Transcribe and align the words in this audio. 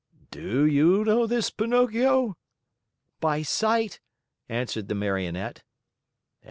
"Do 0.31 0.65
you 0.65 1.03
know 1.05 1.27
this 1.27 1.51
Pinocchio?" 1.51 2.35
"By 3.19 3.43
sight!" 3.43 3.99
answered 4.49 4.87
the 4.87 4.95
Marionette. 4.95 5.61